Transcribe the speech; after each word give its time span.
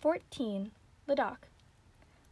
14. 0.00 0.70
Ladakh. 1.06 1.44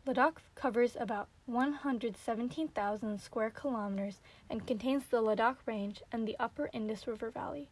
Ladakh 0.07 0.39
covers 0.55 0.97
about 0.99 1.29
117,000 1.45 3.21
square 3.21 3.51
kilometers 3.51 4.23
and 4.49 4.67
contains 4.67 5.05
the 5.05 5.21
Ladakh 5.21 5.59
Range 5.67 6.03
and 6.11 6.27
the 6.27 6.37
upper 6.41 6.71
Indus 6.73 7.07
River 7.07 7.29
Valley. 7.29 7.69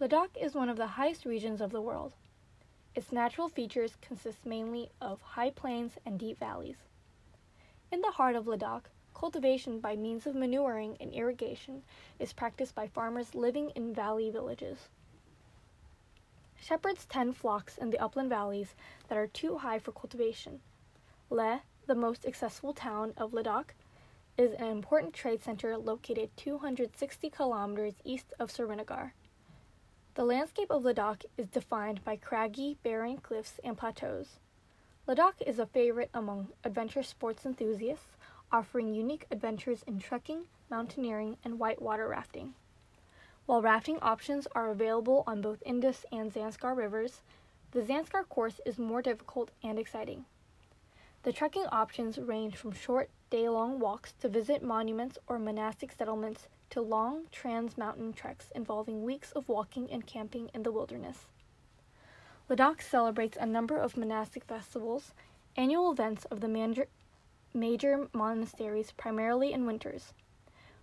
Ladakh 0.00 0.34
is 0.40 0.54
one 0.54 0.70
of 0.70 0.78
the 0.78 0.96
highest 0.96 1.26
regions 1.26 1.60
of 1.60 1.70
the 1.70 1.82
world. 1.82 2.14
Its 2.94 3.12
natural 3.12 3.50
features 3.50 3.98
consist 4.00 4.46
mainly 4.46 4.90
of 5.02 5.20
high 5.20 5.50
plains 5.50 5.98
and 6.06 6.18
deep 6.18 6.38
valleys. 6.38 6.78
In 7.92 8.00
the 8.00 8.12
heart 8.12 8.36
of 8.36 8.46
Ladakh, 8.46 8.84
cultivation 9.12 9.80
by 9.80 9.96
means 9.96 10.26
of 10.26 10.34
manuring 10.34 10.96
and 10.98 11.12
irrigation 11.12 11.82
is 12.18 12.32
practiced 12.32 12.74
by 12.74 12.86
farmers 12.86 13.34
living 13.34 13.68
in 13.74 13.92
valley 13.92 14.30
villages. 14.30 14.88
Shepherds 16.70 17.04
tend 17.04 17.36
flocks 17.36 17.78
in 17.78 17.90
the 17.90 17.98
upland 17.98 18.28
valleys 18.28 18.76
that 19.08 19.18
are 19.18 19.26
too 19.26 19.58
high 19.58 19.80
for 19.80 19.90
cultivation. 19.90 20.60
Leh, 21.28 21.58
the 21.88 21.96
most 21.96 22.24
accessible 22.24 22.72
town 22.72 23.12
of 23.16 23.32
Ladakh, 23.32 23.74
is 24.38 24.52
an 24.52 24.68
important 24.68 25.12
trade 25.12 25.42
center 25.42 25.76
located 25.76 26.30
260 26.36 27.28
kilometers 27.28 27.94
east 28.04 28.32
of 28.38 28.52
Srinagar. 28.52 29.14
The 30.14 30.24
landscape 30.24 30.70
of 30.70 30.84
Ladakh 30.84 31.24
is 31.36 31.48
defined 31.48 32.04
by 32.04 32.14
craggy, 32.14 32.78
barren 32.84 33.16
cliffs 33.16 33.58
and 33.64 33.76
plateaus. 33.76 34.38
Ladakh 35.08 35.42
is 35.44 35.58
a 35.58 35.66
favorite 35.66 36.10
among 36.14 36.52
adventure 36.62 37.02
sports 37.02 37.44
enthusiasts, 37.44 38.16
offering 38.52 38.94
unique 38.94 39.26
adventures 39.32 39.82
in 39.88 39.98
trekking, 39.98 40.44
mountaineering, 40.70 41.36
and 41.42 41.58
whitewater 41.58 42.06
rafting. 42.06 42.54
While 43.50 43.62
rafting 43.62 43.98
options 43.98 44.46
are 44.54 44.70
available 44.70 45.24
on 45.26 45.40
both 45.40 45.60
Indus 45.66 46.06
and 46.12 46.32
Zanskar 46.32 46.76
rivers, 46.76 47.22
the 47.72 47.82
Zanskar 47.82 48.22
course 48.28 48.60
is 48.64 48.78
more 48.78 49.02
difficult 49.02 49.50
and 49.60 49.76
exciting. 49.76 50.24
The 51.24 51.32
trekking 51.32 51.66
options 51.72 52.16
range 52.16 52.54
from 52.54 52.70
short, 52.70 53.10
day 53.28 53.48
long 53.48 53.80
walks 53.80 54.12
to 54.20 54.28
visit 54.28 54.62
monuments 54.62 55.18
or 55.26 55.40
monastic 55.40 55.90
settlements 55.90 56.46
to 56.70 56.80
long 56.80 57.24
trans 57.32 57.76
mountain 57.76 58.12
treks 58.12 58.52
involving 58.54 59.02
weeks 59.02 59.32
of 59.32 59.48
walking 59.48 59.90
and 59.90 60.06
camping 60.06 60.48
in 60.54 60.62
the 60.62 60.70
wilderness. 60.70 61.26
Ladakh 62.48 62.80
celebrates 62.80 63.36
a 63.36 63.46
number 63.46 63.78
of 63.78 63.96
monastic 63.96 64.44
festivals, 64.44 65.12
annual 65.56 65.90
events 65.90 66.24
of 66.26 66.40
the 66.40 66.46
major, 66.46 66.86
major 67.52 68.08
monasteries 68.12 68.92
primarily 68.92 69.52
in 69.52 69.66
winters. 69.66 70.12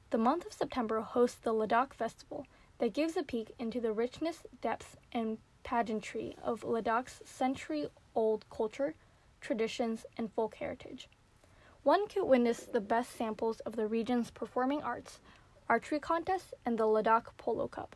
The 0.10 0.18
month 0.18 0.46
of 0.46 0.54
September 0.54 1.02
hosts 1.02 1.40
the 1.42 1.54
Ladakh 1.54 1.94
Festival, 1.94 2.46
that 2.80 2.94
gives 2.94 3.18
a 3.18 3.24
peek 3.24 3.54
into 3.60 3.82
the 3.82 3.92
richness, 3.92 4.46
depth, 4.62 4.98
and 5.12 5.38
pageantry 5.64 6.38
of 6.42 6.62
Ladakh's 6.62 7.22
century 7.26 7.88
old 8.16 8.50
culture, 8.50 8.96
traditions, 9.42 10.06
and 10.18 10.32
folk 10.32 10.56
heritage. 10.56 11.10
One 11.84 12.08
could 12.08 12.26
witness 12.26 12.62
the 12.62 12.80
best 12.80 13.18
samples 13.18 13.60
of 13.62 13.76
the 13.76 13.88
region's 13.88 14.32
performing 14.32 14.82
arts, 14.82 15.20
archery 15.68 16.00
contests, 16.00 16.54
and 16.66 16.78
the 16.78 16.86
Ladakh 16.86 17.36
Polo 17.38 17.68
Cup. 17.68 17.96